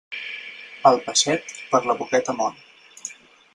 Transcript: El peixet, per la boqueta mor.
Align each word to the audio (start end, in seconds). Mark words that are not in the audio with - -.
El 0.91 0.97
peixet, 1.09 1.53
per 1.75 1.83
la 1.91 1.97
boqueta 2.01 2.37
mor. 2.41 2.59